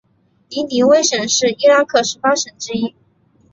[0.49, 2.95] 尼尼微省是伊拉克十八省之一。